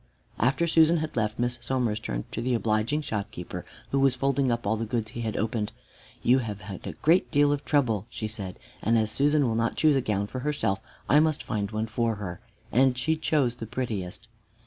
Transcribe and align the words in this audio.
After 0.39 0.65
Susan 0.65 0.97
had 0.97 1.15
left, 1.15 1.37
Miss 1.37 1.59
Somers 1.61 1.99
turned 1.99 2.23
to 2.31 2.41
the 2.41 2.55
obliging 2.55 3.01
shopkeeper 3.03 3.63
who 3.91 3.99
was 3.99 4.15
folding 4.15 4.49
up 4.51 4.65
all 4.65 4.75
the 4.75 4.83
goods 4.87 5.11
he 5.11 5.21
had 5.21 5.37
opened. 5.37 5.71
"You 6.23 6.39
have 6.39 6.61
had 6.61 6.87
a 6.87 6.93
great 6.93 7.29
deal 7.29 7.51
of 7.51 7.63
trouble," 7.65 8.07
she 8.09 8.27
said, 8.27 8.57
"and 8.81 8.97
as 8.97 9.11
Susan 9.11 9.47
will 9.47 9.53
not 9.53 9.75
choose 9.75 9.95
a 9.95 10.01
gown 10.01 10.25
for 10.25 10.39
herself, 10.39 10.81
I 11.07 11.19
must 11.19 11.43
find 11.43 11.69
one 11.69 11.85
for 11.85 12.15
her," 12.15 12.39
and 12.71 12.97
she 12.97 13.15
chose 13.15 13.57
the 13.57 13.67
prettiest. 13.67 14.27